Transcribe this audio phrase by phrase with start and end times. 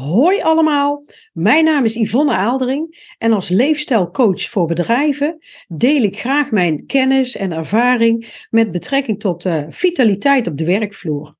[0.00, 5.38] Hoi allemaal, mijn naam is Yvonne Aaldering en als leefstijlcoach voor bedrijven
[5.68, 11.36] deel ik graag mijn kennis en ervaring met betrekking tot uh, vitaliteit op de werkvloer.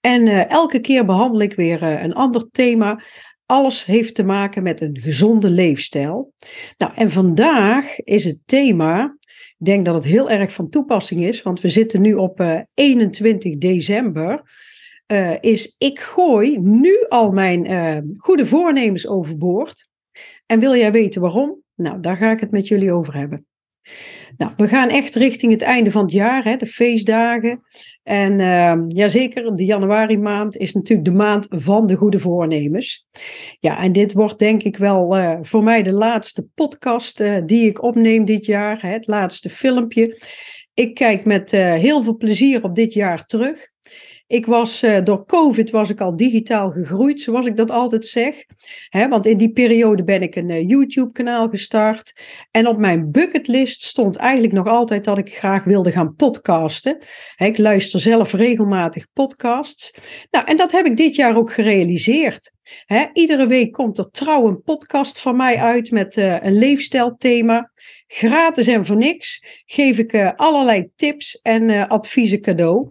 [0.00, 3.02] En uh, elke keer behandel ik weer uh, een ander thema.
[3.46, 6.32] Alles heeft te maken met een gezonde leefstijl.
[6.78, 9.16] Nou, en vandaag is het thema
[9.58, 13.58] ik denk dat het heel erg van toepassing is, want we zitten nu op 21
[13.58, 14.42] december
[15.12, 19.88] uh, is ik gooi nu al mijn uh, goede voornemens overboord.
[20.46, 21.62] En wil jij weten waarom?
[21.74, 23.46] Nou, daar ga ik het met jullie over hebben.
[24.36, 27.60] Nou, we gaan echt richting het einde van het jaar, hè, de feestdagen.
[28.02, 33.06] En uh, ja, zeker, de januari maand is natuurlijk de maand van de goede voornemens.
[33.60, 37.82] Ja, en dit wordt denk ik wel uh, voor mij de laatste podcast die ik
[37.82, 38.82] opneem dit jaar.
[38.82, 40.20] Hè, het laatste filmpje.
[40.74, 43.72] Ik kijk met heel veel plezier op dit jaar terug.
[44.26, 48.44] Ik was uh, door COVID was ik al digitaal gegroeid, zoals ik dat altijd zeg.
[49.08, 52.12] Want in die periode ben ik een uh, YouTube-kanaal gestart.
[52.50, 56.98] En op mijn bucketlist stond eigenlijk nog altijd dat ik graag wilde gaan podcasten.
[57.36, 59.94] Ik luister zelf regelmatig podcasts.
[60.30, 62.52] Nou, en dat heb ik dit jaar ook gerealiseerd.
[63.12, 67.72] Iedere week komt er trouw een podcast van mij uit met uh, een leefstijlthema.
[68.06, 72.90] Gratis en voor niks geef ik allerlei tips en adviezen cadeau.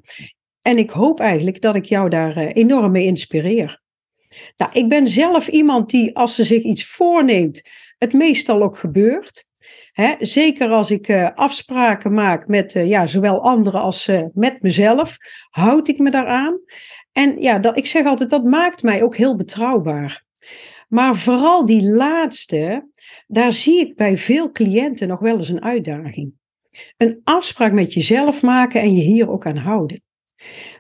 [0.63, 3.81] En ik hoop eigenlijk dat ik jou daar uh, enorm mee inspireer.
[4.57, 7.61] Nou, ik ben zelf iemand die, als ze zich iets voorneemt,
[7.97, 9.45] het meestal ook gebeurt.
[10.19, 15.17] Zeker als ik uh, afspraken maak met uh, ja, zowel anderen als met mezelf,
[15.49, 16.59] houd ik me daaraan.
[17.11, 20.23] En ja, dat, ik zeg altijd, dat maakt mij ook heel betrouwbaar.
[20.87, 22.87] Maar vooral die laatste,
[23.27, 26.33] daar zie ik bij veel cliënten nog wel eens een uitdaging.
[26.97, 30.01] Een afspraak met jezelf maken en je hier ook aan houden.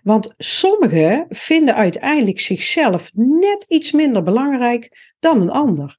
[0.03, 5.97] Want sommigen vinden uiteindelijk zichzelf net iets minder belangrijk dan een ander.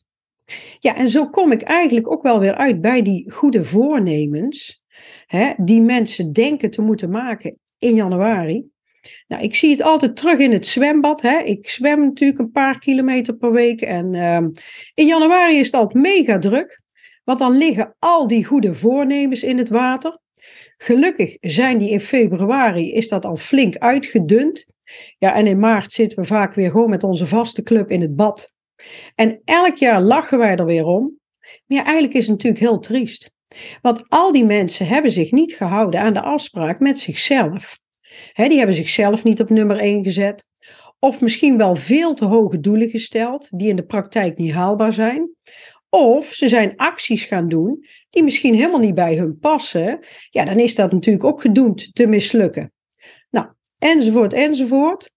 [0.78, 4.82] Ja, en zo kom ik eigenlijk ook wel weer uit bij die goede voornemens,
[5.26, 8.72] hè, die mensen denken te moeten maken in januari.
[9.26, 11.22] Nou, ik zie het altijd terug in het zwembad.
[11.22, 11.38] Hè.
[11.38, 13.80] Ik zwem natuurlijk een paar kilometer per week.
[13.80, 14.38] En uh,
[14.94, 16.82] in januari is het altijd mega druk.
[17.24, 20.18] Want dan liggen al die goede voornemens in het water.
[20.76, 24.66] Gelukkig zijn die in februari, is dat al flink uitgedund.
[25.18, 28.16] Ja, en in maart zitten we vaak weer gewoon met onze vaste club in het
[28.16, 28.52] bad.
[29.14, 31.18] En elk jaar lachen wij er weer om.
[31.66, 33.32] Maar eigenlijk is het natuurlijk heel triest.
[33.82, 37.78] Want al die mensen hebben zich niet gehouden aan de afspraak met zichzelf.
[38.34, 40.46] die hebben zichzelf niet op nummer 1 gezet.
[40.98, 45.30] Of misschien wel veel te hoge doelen gesteld, die in de praktijk niet haalbaar zijn.
[45.96, 49.98] Of ze zijn acties gaan doen die misschien helemaal niet bij hun passen.
[50.30, 52.72] Ja, dan is dat natuurlijk ook gedoemd te mislukken.
[53.30, 53.46] Nou,
[53.78, 55.10] enzovoort, enzovoort.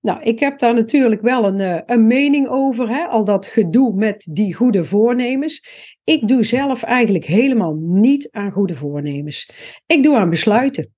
[0.00, 3.04] Nou, ik heb daar natuurlijk wel een, eh, een mening over, hè?
[3.04, 5.64] al dat gedoe met die goede voornemens.
[6.04, 9.50] Ik doe zelf eigenlijk helemaal niet aan goede voornemens.
[9.86, 10.94] Ik doe aan besluiten.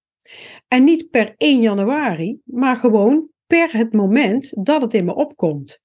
[0.68, 5.80] En niet per 1 januari, maar gewoon per het moment dat het in me opkomt.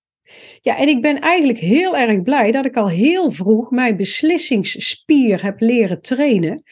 [0.61, 5.43] Ja, en ik ben eigenlijk heel erg blij dat ik al heel vroeg mijn beslissingsspier
[5.43, 6.63] heb leren trainen,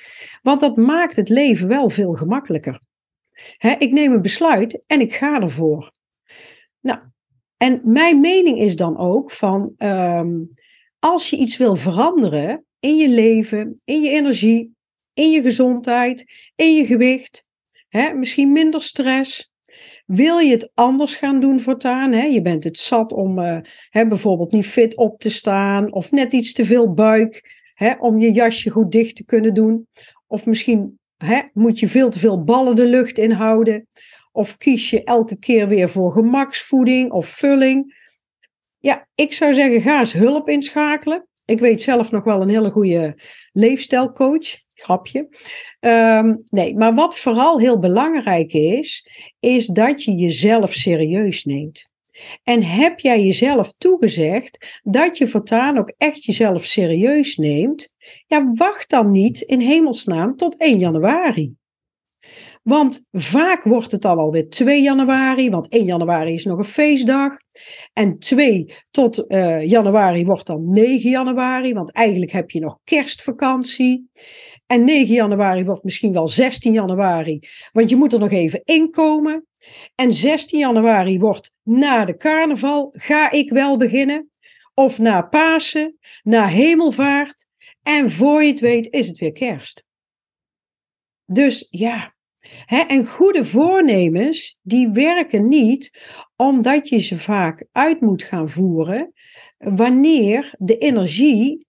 [0.41, 2.79] want dat maakt het leven wel veel gemakkelijker.
[3.77, 5.91] ik neem een besluit en ik ga ervoor.
[6.81, 6.99] Nou,
[7.57, 10.33] en mijn mening is dan ook van, ehm,
[10.99, 14.75] als je iets wil veranderen in je leven, in je energie,
[15.13, 17.45] in je gezondheid, in je gewicht,
[18.15, 19.51] misschien minder stress,
[20.05, 22.11] wil je het anders gaan doen voortaan?
[22.11, 22.23] Hè?
[22.23, 23.57] Je bent het zat om uh,
[23.89, 28.19] hè, bijvoorbeeld niet fit op te staan of net iets te veel buik hè, om
[28.19, 29.87] je jasje goed dicht te kunnen doen.
[30.27, 33.87] Of misschien hè, moet je veel te veel ballen de lucht inhouden.
[34.31, 38.03] Of kies je elke keer weer voor gemaksvoeding of vulling.
[38.79, 41.27] Ja, ik zou zeggen, ga eens hulp inschakelen.
[41.45, 44.64] Ik weet zelf nog wel een hele goede leefstijlcoach.
[44.75, 45.27] Grapje.
[45.79, 49.09] Um, nee, maar wat vooral heel belangrijk is,
[49.39, 51.89] is dat je jezelf serieus neemt.
[52.43, 57.95] En heb jij jezelf toegezegd dat je voortaan ook echt jezelf serieus neemt?
[58.27, 61.55] Ja, wacht dan niet in hemelsnaam tot 1 januari.
[62.63, 67.37] Want vaak wordt het dan alweer 2 januari, want 1 januari is nog een feestdag.
[67.93, 74.09] En 2 tot uh, januari wordt dan 9 januari, want eigenlijk heb je nog kerstvakantie.
[74.65, 77.39] En 9 januari wordt misschien wel 16 januari,
[77.71, 79.47] want je moet er nog even inkomen.
[79.95, 84.29] En 16 januari wordt na de carnaval, ga ik wel beginnen.
[84.73, 87.45] Of na Pasen, na Hemelvaart.
[87.83, 89.83] En voor je het weet is het weer kerst.
[91.25, 92.15] Dus ja,
[92.65, 95.99] en goede voornemens, die werken niet
[96.35, 99.13] omdat je ze vaak uit moet gaan voeren
[99.57, 101.64] wanneer de energie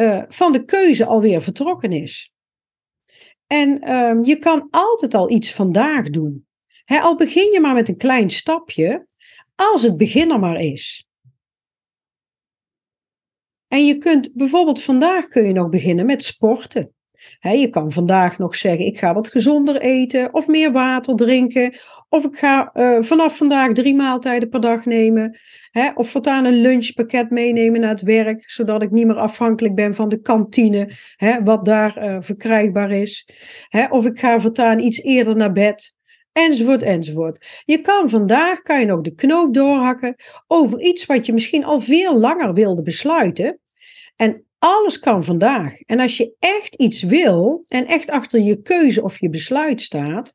[0.00, 2.32] uh, van de keuze alweer vertrokken is.
[3.46, 6.46] En uh, je kan altijd al iets vandaag doen.
[6.84, 9.06] Al begin je maar met een klein stapje,
[9.54, 11.06] als het begin er maar is.
[13.68, 16.94] En je kunt bijvoorbeeld vandaag kun je nog beginnen met sporten
[17.40, 21.74] je kan vandaag nog zeggen, ik ga wat gezonder eten of meer water drinken.
[22.08, 25.38] Of ik ga uh, vanaf vandaag drie maaltijden per dag nemen.
[25.94, 30.08] of voortaan een lunchpakket meenemen naar het werk, zodat ik niet meer afhankelijk ben van
[30.08, 30.92] de kantine,
[31.44, 33.28] wat daar uh, verkrijgbaar is.
[33.90, 35.94] of ik ga voortaan iets eerder naar bed.
[36.32, 37.62] Enzovoort, enzovoort.
[37.64, 40.14] Je kan vandaag, kan je nog de knoop doorhakken
[40.46, 43.60] over iets wat je misschien al veel langer wilde besluiten.
[44.16, 45.80] En alles kan vandaag.
[45.80, 50.32] En als je echt iets wil en echt achter je keuze of je besluit staat,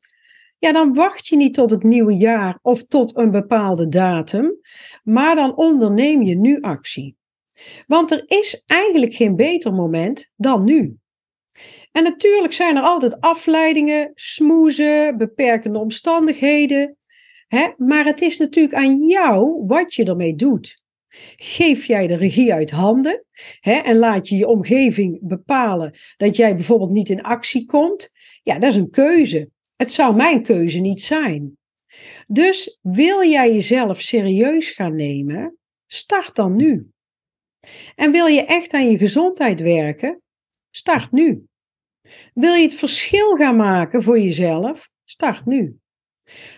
[0.58, 4.60] ja, dan wacht je niet tot het nieuwe jaar of tot een bepaalde datum,
[5.02, 7.16] maar dan onderneem je nu actie.
[7.86, 10.96] Want er is eigenlijk geen beter moment dan nu.
[11.92, 16.96] En natuurlijk zijn er altijd afleidingen, smoezen, beperkende omstandigheden.
[17.48, 17.68] Hè?
[17.76, 20.84] Maar het is natuurlijk aan jou wat je ermee doet.
[21.36, 23.24] Geef jij de regie uit handen
[23.60, 28.10] hè, en laat je je omgeving bepalen dat jij bijvoorbeeld niet in actie komt?
[28.42, 29.50] Ja, dat is een keuze.
[29.76, 31.58] Het zou mijn keuze niet zijn.
[32.26, 35.56] Dus wil jij jezelf serieus gaan nemen?
[35.86, 36.90] Start dan nu.
[37.94, 40.22] En wil je echt aan je gezondheid werken?
[40.70, 41.44] Start nu.
[42.34, 44.88] Wil je het verschil gaan maken voor jezelf?
[45.04, 45.76] Start nu.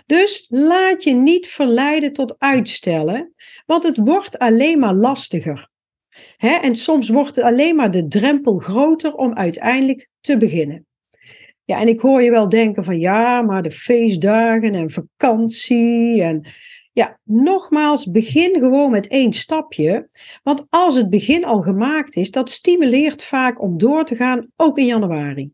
[0.07, 3.35] Dus laat je niet verleiden tot uitstellen,
[3.67, 5.69] want het wordt alleen maar lastiger.
[6.39, 10.87] en soms wordt alleen maar de drempel groter om uiteindelijk te beginnen.
[11.65, 16.47] Ja, en ik hoor je wel denken van ja, maar de feestdagen en vakantie en
[16.93, 20.07] ja, nogmaals, begin gewoon met één stapje.
[20.43, 24.79] Want als het begin al gemaakt is, dat stimuleert vaak om door te gaan, ook
[24.79, 25.51] in januari.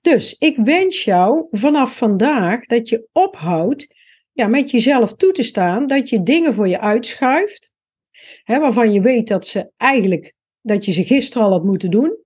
[0.00, 3.94] Dus ik wens jou vanaf vandaag dat je ophoudt
[4.32, 7.72] ja, met jezelf toe te staan dat je dingen voor je uitschuift,
[8.44, 12.16] hè, waarvan je weet dat ze eigenlijk, dat je ze gisteren al had moeten doen.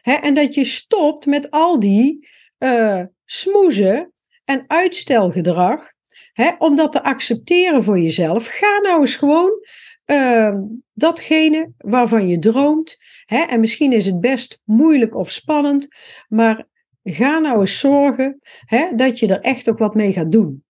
[0.00, 2.28] Hè, en dat je stopt met al die
[2.58, 4.12] uh, smoezen
[4.44, 5.92] en uitstelgedrag,
[6.32, 8.46] hè, om dat te accepteren voor jezelf.
[8.46, 9.52] Ga nou eens gewoon
[10.06, 10.54] uh,
[10.92, 12.96] datgene waarvan je droomt.
[13.24, 15.88] Hè, en misschien is het best moeilijk of spannend,
[16.28, 16.66] maar
[17.02, 20.64] ga nou eens zorgen hè, dat je er echt ook wat mee gaat doen.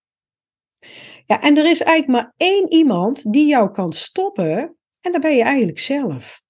[1.25, 5.35] Ja, en er is eigenlijk maar één iemand die jou kan stoppen, en dat ben
[5.35, 6.41] je eigenlijk zelf.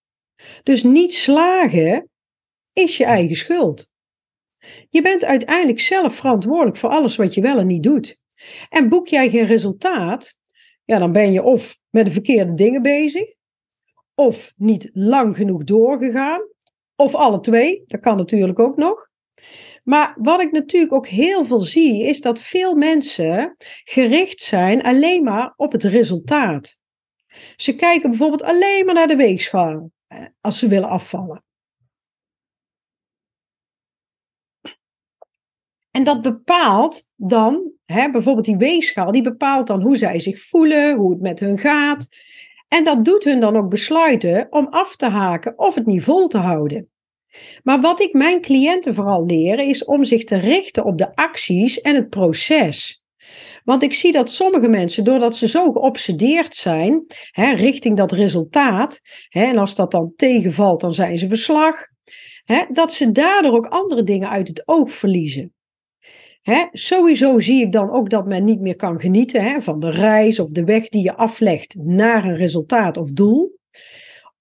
[0.64, 2.10] Dus niet slagen
[2.74, 3.88] is je eigen schuld.
[4.90, 8.18] Je bent uiteindelijk zelf verantwoordelijk voor alles wat je wel en niet doet.
[8.70, 10.36] En boek jij geen resultaat,
[10.86, 13.34] ja, dan ben je of met de verkeerde dingen bezig,
[14.16, 16.42] of niet lang genoeg doorgegaan,
[16.96, 19.10] of alle twee, dat kan natuurlijk ook nog.
[19.84, 25.24] Maar wat ik natuurlijk ook heel veel zie, is dat veel mensen gericht zijn alleen
[25.24, 26.78] maar op het resultaat.
[27.56, 31.44] Ze kijken bijvoorbeeld alleen maar naar de weegschaal eh, als ze willen afvallen.
[35.92, 40.98] En dat bepaalt dan, hè, bijvoorbeeld die weegschaal, die bepaalt dan hoe zij zich voelen,
[40.98, 42.08] hoe het met hun gaat.
[42.68, 46.38] En dat doet hun dan ook besluiten om af te haken of het vol te
[46.38, 46.92] houden.
[47.64, 51.82] Maar wat ik mijn cliënten vooral leer, is om zich te richten op de acties
[51.82, 53.02] en het proces.
[53.64, 59.02] Want ik zie dat sommige mensen, doordat ze zo geobsedeerd zijn hè, richting dat resultaat,
[59.30, 61.76] hè, en als dat dan tegenvalt, dan zijn ze verslag,
[62.44, 65.54] hè, dat ze daardoor ook andere dingen uit het oog verliezen.
[66.72, 70.50] Sowieso zie ik dan ook dat men niet meer kan genieten van de reis of
[70.50, 73.60] de weg die je aflegt naar een resultaat of doel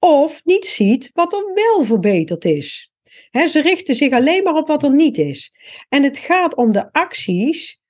[0.01, 2.93] of niet ziet wat er wel verbeterd is.
[3.31, 5.55] ze richten zich alleen maar op wat er niet is.
[5.89, 7.81] En het gaat om de acties,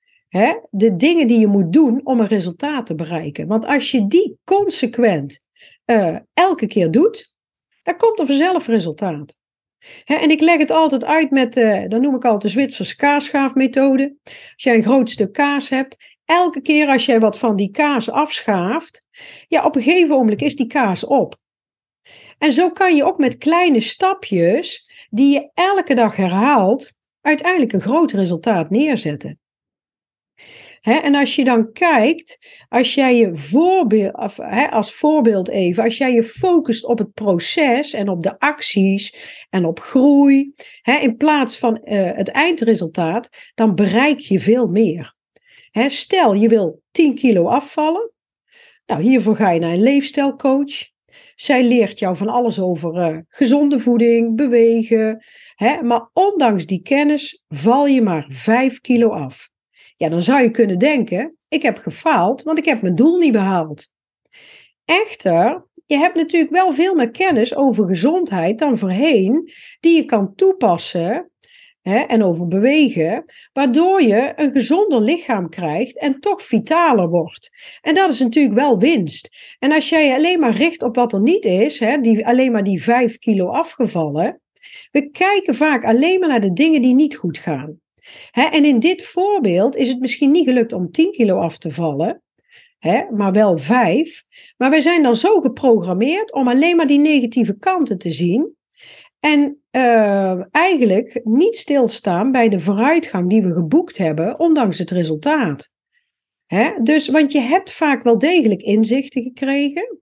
[0.69, 3.47] de dingen die je moet doen om een resultaat te bereiken.
[3.47, 5.39] Want als je die consequent
[5.85, 7.33] uh, elke keer doet,
[7.83, 9.37] dan komt er vanzelf resultaat.
[10.05, 14.15] en ik leg het altijd uit met, uh, dan noem ik altijd de Zwitserse kaasschaafmethode.
[14.23, 18.09] Als jij een groot stuk kaas hebt, elke keer als jij wat van die kaas
[18.09, 19.03] afschaaft,
[19.47, 21.39] ja, op een gegeven moment is die kaas op.
[22.41, 27.81] En zo kan je ook met kleine stapjes, die je elke dag herhaalt, uiteindelijk een
[27.81, 29.39] groot resultaat neerzetten.
[30.81, 32.37] en als je dan kijkt,
[32.69, 37.93] als jij je voorbeeld, of, als voorbeeld even, als jij je focust op het proces
[37.93, 39.15] en op de acties
[39.49, 40.53] en op groei,
[41.01, 45.15] in plaats van uh, het eindresultaat, dan bereik je veel meer.
[45.87, 48.11] stel, je wil 10 kilo afvallen.
[48.85, 50.89] Nou, hiervoor ga je naar een leefstijlcoach.
[51.35, 55.25] Zij leert jou van alles over uh, gezonde voeding, bewegen.
[55.55, 55.81] Hè?
[55.81, 59.49] Maar ondanks die kennis val je maar 5 kilo af.
[59.97, 63.31] Ja, dan zou je kunnen denken: ik heb gefaald, want ik heb mijn doel niet
[63.31, 63.87] behaald.
[64.85, 70.35] Echter, je hebt natuurlijk wel veel meer kennis over gezondheid dan voorheen, die je kan
[70.35, 71.30] toepassen
[71.81, 77.49] hè, en over bewegen, waardoor je een gezonder lichaam krijgt en toch vitaler wordt.
[77.81, 79.29] En dat is natuurlijk wel winst.
[79.59, 82.63] En als jij alleen maar richt op wat er niet is, hè, die, alleen maar
[82.63, 84.41] die 5 kilo afgevallen,
[84.91, 87.79] we kijken vaak alleen maar naar de dingen die niet goed gaan
[88.31, 92.21] en in dit voorbeeld is het misschien niet gelukt om 10 kilo af te vallen,
[93.11, 94.23] maar wel 5.
[94.57, 98.55] Maar wij zijn dan zo geprogrammeerd om alleen maar die negatieve kanten te zien.
[99.19, 105.69] En uh, eigenlijk niet stilstaan bij de vooruitgang die we geboekt hebben, ondanks het resultaat.
[106.83, 109.99] dus, want je hebt vaak wel degelijk inzichten gekregen.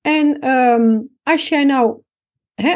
[0.00, 2.02] En um, als jij nou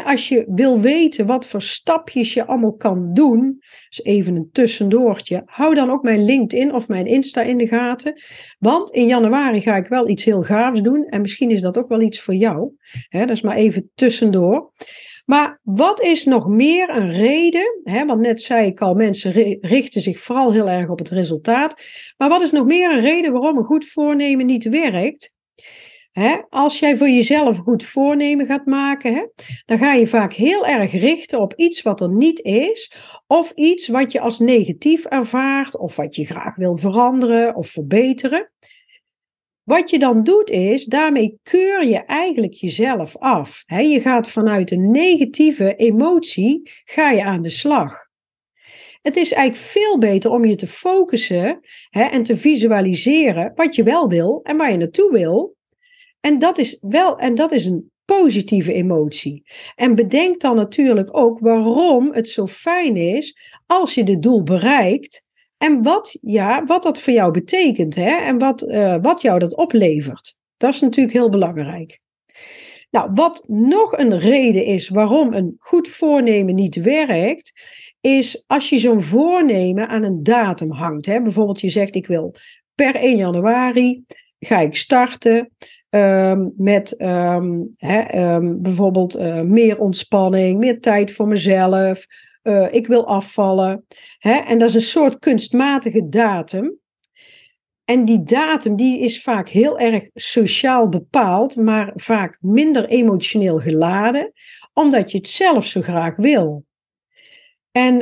[0.05, 3.57] als je wil weten wat voor stapjes je allemaal kan doen,
[3.89, 8.21] dus even een tussendoortje, hou dan ook mijn LinkedIn of mijn Insta in de gaten.
[8.59, 11.89] Want in januari ga ik wel iets heel gaafs doen en misschien is dat ook
[11.89, 12.71] wel iets voor jou.
[13.09, 14.71] dat is maar even tussendoor.
[15.25, 17.81] Maar wat is nog meer een reden?
[17.83, 21.81] want net zei ik al, mensen richten zich vooral heel erg op het resultaat.
[22.17, 25.33] Maar wat is nog meer een reden waarom een goed voornemen niet werkt?
[26.49, 29.31] als jij voor jezelf goed voornemen gaat maken,
[29.65, 32.93] dan ga je vaak heel erg richten op iets wat er niet is,
[33.27, 38.51] of iets wat je als negatief ervaart, of wat je graag wil veranderen of verbeteren.
[39.65, 43.63] Wat je dan doet is, daarmee keur je eigenlijk jezelf af.
[43.65, 48.03] je gaat vanuit een negatieve emotie, ga je aan de slag.
[49.01, 54.09] Het is eigenlijk veel beter om je te focussen en te visualiseren wat je wel
[54.09, 55.55] wil en waar je naartoe wil,
[56.25, 59.43] en dat is wel, en dat is een positieve emotie.
[59.75, 65.24] En bedenk dan natuurlijk ook waarom het zo fijn is als je dit doel bereikt.
[65.57, 68.15] En wat, ja, wat dat voor jou betekent hè?
[68.15, 70.35] en wat, uh, wat jou dat oplevert.
[70.57, 71.99] Dat is natuurlijk heel belangrijk.
[72.91, 77.51] Nou, wat nog een reden is waarom een goed voornemen niet werkt,
[78.01, 81.05] is als je zo'n voornemen aan een datum hangt.
[81.05, 81.21] Hè?
[81.21, 82.35] Bijvoorbeeld je zegt ik wil
[82.75, 84.03] per 1 januari
[84.39, 85.51] ga ik starten
[85.89, 87.69] Um, met um,
[88.13, 92.05] um, bijvoorbeeld uh, meer ontspanning, meer tijd voor mezelf.
[92.47, 93.85] Uh, ik wil afvallen.
[94.17, 94.33] Hè?
[94.33, 96.79] En dat is een soort kunstmatige datum.
[97.85, 104.31] En die datum die is vaak heel erg sociaal bepaald, maar vaak minder emotioneel geladen,
[104.73, 106.65] omdat je het zelf zo graag wil.
[107.71, 107.97] En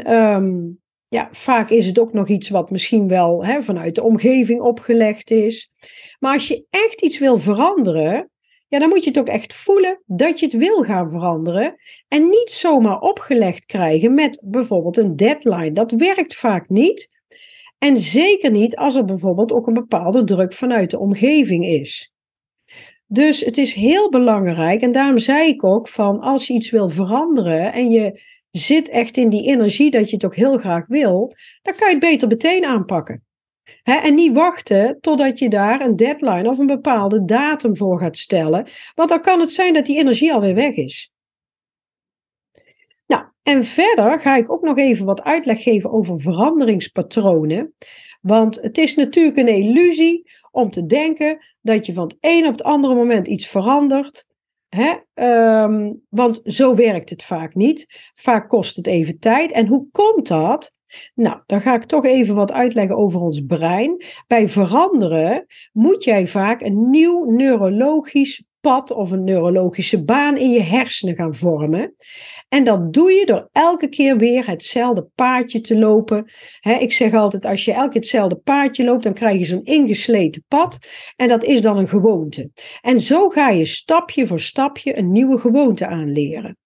[1.07, 5.31] ja, vaak is het ook nog iets wat misschien wel hè, vanuit de omgeving opgelegd
[5.31, 5.71] is.
[6.19, 8.29] Maar als je echt iets wil veranderen,
[8.73, 11.75] ja, dan moet je het ook echt voelen dat je het wil gaan veranderen.
[12.07, 15.71] En niet zomaar opgelegd krijgen met bijvoorbeeld een deadline.
[15.71, 17.09] Dat werkt vaak niet.
[17.77, 22.13] En zeker niet als er bijvoorbeeld ook een bepaalde druk vanuit de omgeving is.
[23.05, 26.89] Dus het is heel belangrijk, en daarom zei ik ook van als je iets wil
[26.89, 31.33] veranderen en je zit echt in die energie dat je het ook heel graag wil,
[31.61, 33.23] dan kan je het beter meteen aanpakken.
[33.83, 38.67] En niet wachten totdat je daar een deadline of een bepaalde datum voor gaat stellen,
[38.95, 41.11] want dan kan het zijn dat die energie alweer weg is.
[43.07, 47.73] Nou, en verder ga ik ook nog even wat uitleg geven over veranderingspatronen.
[48.21, 52.51] Want het is natuurlijk een illusie om te denken dat je van het een op
[52.51, 54.25] het andere moment iets verandert
[54.73, 54.93] Hè?
[55.63, 58.11] Um, want zo werkt het vaak niet.
[58.15, 59.51] Vaak kost het even tijd.
[59.51, 60.73] En hoe komt dat?
[61.15, 64.03] Nou, dan ga ik toch even wat uitleggen over ons brein.
[64.27, 70.61] Bij veranderen moet jij vaak een nieuw neurologisch pad of een neurologische baan in je
[70.61, 71.93] hersenen gaan vormen.
[72.49, 76.31] En dat doe je door elke keer weer hetzelfde paadje te lopen.
[76.79, 80.43] ik zeg altijd, als je elke keer hetzelfde paadje loopt, dan krijg je zo'n ingesleten
[80.47, 80.77] pad.
[81.15, 82.51] En dat is dan een gewoonte.
[82.81, 86.57] En zo ga je stapje voor stapje een nieuwe gewoonte aanleren.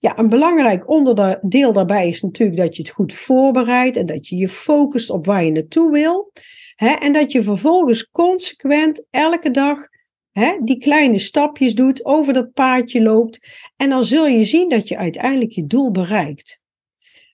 [0.00, 4.36] Ja, een belangrijk onderdeel daarbij is natuurlijk dat je het goed voorbereidt en dat je
[4.36, 6.32] je focust op waar je naartoe wil.
[6.76, 9.78] en dat je vervolgens consequent elke dag
[10.32, 13.48] hè, die kleine stapjes doet, over dat paadje loopt.
[13.76, 16.60] En dan zul je zien dat je uiteindelijk je doel bereikt.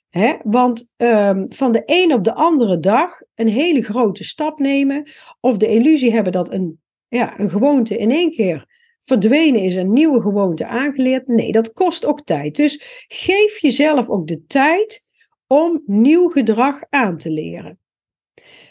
[0.09, 0.35] Hè?
[0.43, 5.11] Want um, van de een op de andere dag een hele grote stap nemen,
[5.41, 8.74] of de illusie hebben dat een, ja, een gewoonte in één keer
[9.05, 11.27] verdwenen is, een nieuwe gewoonte aangeleerd.
[11.27, 12.57] Nee, dat kost ook tijd.
[12.57, 15.05] Dus geef jezelf ook de tijd
[15.47, 17.79] om nieuw gedrag aan te leren.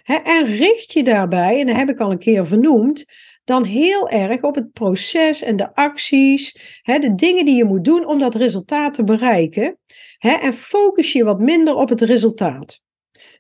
[0.04, 3.06] En richt je daarbij, en dat heb ik al een keer vernoemd,
[3.44, 8.06] dan heel erg op het proces en de acties, de dingen die je moet doen
[8.06, 9.78] om dat resultaat te bereiken.
[10.20, 12.82] En focus je wat minder op het resultaat.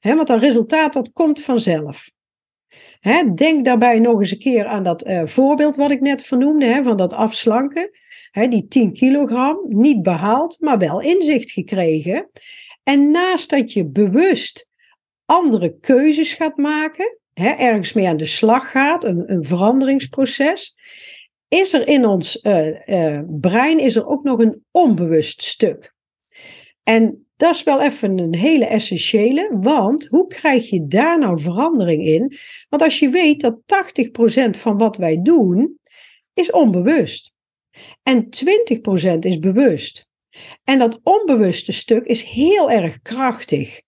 [0.01, 2.11] Want dat resultaat dat komt vanzelf.
[3.35, 6.97] Denk daarbij nog eens een keer aan dat uh, voorbeeld wat ik net vernoemde, van
[6.97, 7.89] dat afslanken.
[8.49, 12.29] Die 10 kilogram, niet behaald, maar wel inzicht gekregen.
[12.83, 14.69] En naast dat je bewust
[15.25, 20.75] andere keuzes gaat maken, ergens mee aan de slag gaat, een, een veranderingsproces,
[21.47, 25.93] is er in ons uh, uh, brein is er ook nog een onbewust stuk.
[26.83, 32.03] En dat is wel even een hele essentiële, want hoe krijg je daar nou verandering
[32.03, 32.37] in?
[32.69, 35.79] Want als je weet dat 80% van wat wij doen
[36.33, 37.31] is onbewust
[38.03, 38.27] en
[39.15, 40.07] 20% is bewust.
[40.63, 43.81] En dat onbewuste stuk is heel erg krachtig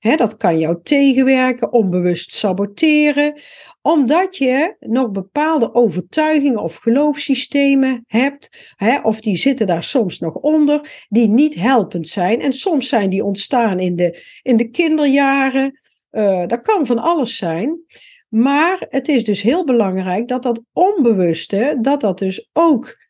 [0.00, 3.40] dat kan jou tegenwerken, onbewust saboteren,
[3.82, 11.04] omdat je nog bepaalde overtuigingen of geloofssystemen hebt, of die zitten daar soms nog onder,
[11.08, 12.40] die niet helpend zijn.
[12.40, 15.80] En soms zijn die ontstaan in de, in de kinderjaren.
[16.10, 17.80] Uh, dat kan van alles zijn.
[18.28, 23.00] Maar het is dus heel belangrijk dat dat onbewuste, dat dat dus ook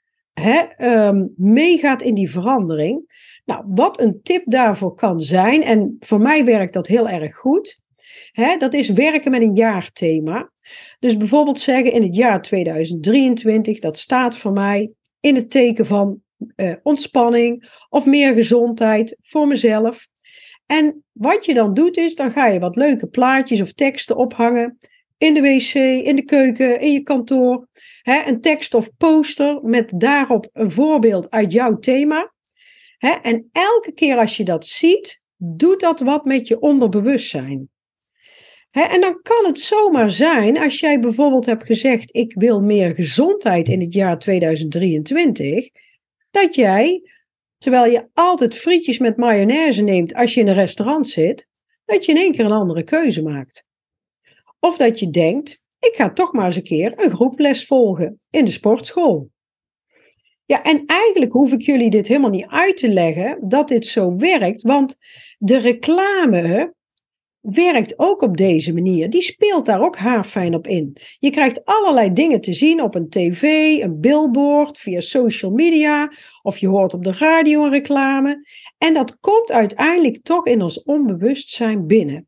[0.81, 3.11] um, meegaat in die verandering.
[3.45, 7.81] Nou, wat een tip daarvoor kan zijn, en voor mij werkt dat heel erg goed,
[8.33, 10.50] hè, dat is werken met een jaarthema.
[10.99, 16.23] Dus bijvoorbeeld zeggen in het jaar 2023, dat staat voor mij in het teken van
[16.57, 20.09] uh, ontspanning of meer gezondheid voor mezelf.
[20.66, 24.78] En wat je dan doet is, dan ga je wat leuke plaatjes of teksten ophangen
[25.19, 27.69] in de wc, in de keuken, in je kantoor.
[28.02, 32.33] Hè, een tekst of poster met daarop een voorbeeld uit jouw thema.
[32.99, 37.72] En elke keer als je dat ziet, doet dat wat met je onderbewustzijn.
[38.73, 43.69] En dan kan het zomaar zijn, als jij bijvoorbeeld hebt gezegd: Ik wil meer gezondheid
[43.69, 45.71] in het jaar 2023,
[46.31, 47.11] dat jij,
[47.58, 51.49] terwijl je altijd frietjes met mayonaise neemt als je in een restaurant zit,
[51.85, 53.65] dat je in één keer een andere keuze maakt.
[54.61, 58.45] Of dat je denkt: Ik ga toch maar eens een keer een groeples volgen in
[58.45, 59.30] de sportschool.
[60.45, 64.17] Ja, en eigenlijk hoef ik jullie dit helemaal niet uit te leggen dat dit zo
[64.17, 64.97] werkt, want
[65.39, 66.75] de reclame
[67.43, 69.11] werkt ook op deze manier.
[69.11, 70.97] Die speelt daar ook haarfijn op in.
[71.19, 73.43] Je krijgt allerlei dingen te zien op een tv,
[73.83, 78.49] een billboard, via social media, of je hoort op de radio een reclame.
[78.78, 82.26] En dat komt uiteindelijk toch in ons onbewustzijn binnen.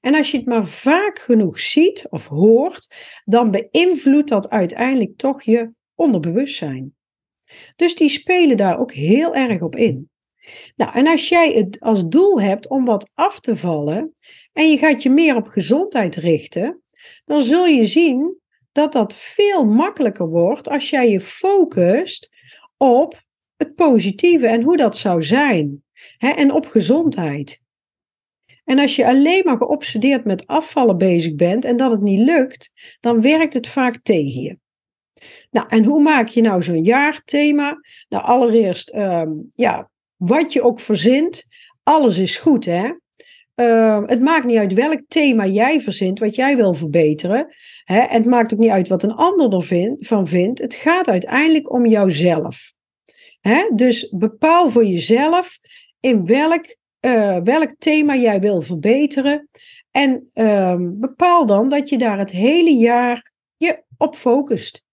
[0.00, 2.94] En als je het maar vaak genoeg ziet of hoort,
[3.24, 6.96] dan beïnvloedt dat uiteindelijk toch je onderbewustzijn.
[7.76, 10.10] Dus die spelen daar ook heel erg op in.
[10.76, 14.14] Nou, en als jij het als doel hebt om wat af te vallen
[14.52, 16.82] en je gaat je meer op gezondheid richten,
[17.24, 18.40] dan zul je zien
[18.72, 22.30] dat dat veel makkelijker wordt als jij je focust
[22.76, 23.22] op
[23.56, 25.82] het positieve en hoe dat zou zijn.
[26.16, 27.60] Hè, en op gezondheid.
[28.64, 32.72] En als je alleen maar geobsedeerd met afvallen bezig bent en dat het niet lukt,
[33.00, 34.58] dan werkt het vaak tegen je.
[35.50, 37.80] Nou, en hoe maak je nou zo'n jaarthema?
[38.08, 41.46] Nou, allereerst, um, ja, wat je ook verzint,
[41.82, 42.92] alles is goed, hè?
[43.60, 47.54] Uh, het maakt niet uit welk thema jij verzint, wat jij wil verbeteren.
[47.84, 48.00] Hè?
[48.00, 50.60] En het maakt ook niet uit wat een ander ervan van vindt.
[50.60, 52.72] Het gaat uiteindelijk om jouzelf.
[53.40, 53.70] Hè?
[53.74, 55.58] Dus bepaal voor jezelf
[56.00, 59.48] in welk, uh, welk thema jij wil verbeteren.
[59.90, 64.84] En uh, bepaal dan dat je daar het hele jaar je op focust.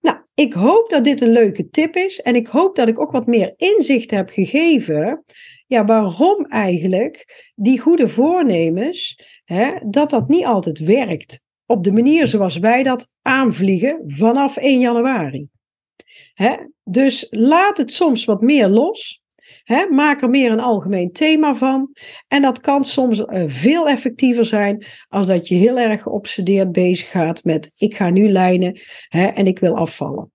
[0.00, 3.12] Nou, ik hoop dat dit een leuke tip is en ik hoop dat ik ook
[3.12, 5.24] wat meer inzicht heb gegeven.
[5.74, 11.40] Ja, waarom eigenlijk die goede voornemens, hè, dat dat niet altijd werkt.
[11.66, 15.48] Op de manier zoals wij dat aanvliegen vanaf 1 januari.
[16.34, 16.56] Hè?
[16.84, 19.22] Dus laat het soms wat meer los.
[19.62, 21.92] He, maak er meer een algemeen thema van.
[22.28, 27.10] En dat kan soms uh, veel effectiever zijn als dat je heel erg geobsedeerd bezig
[27.10, 30.32] gaat met ik ga nu lijnen he, en ik wil afvallen.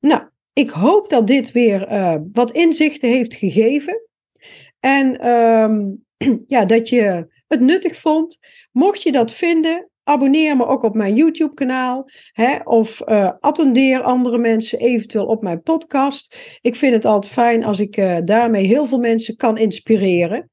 [0.00, 4.07] Nou, ik hoop dat dit weer uh, wat inzichten heeft gegeven.
[4.80, 6.04] En um,
[6.46, 8.38] ja, dat je het nuttig vond.
[8.72, 12.08] Mocht je dat vinden, abonneer me ook op mijn YouTube-kanaal.
[12.64, 16.58] Of uh, attendeer andere mensen eventueel op mijn podcast.
[16.60, 20.50] Ik vind het altijd fijn als ik uh, daarmee heel veel mensen kan inspireren.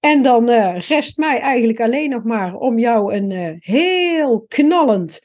[0.00, 5.20] En dan uh, rest mij eigenlijk alleen nog maar om jou een heel knallend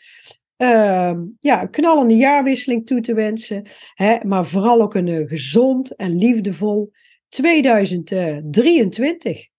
[0.57, 3.65] uh, ja, knallende jaarwisseling toe te wensen.
[3.93, 6.91] Hè, maar vooral ook een gezond en liefdevol
[7.33, 9.52] 2023.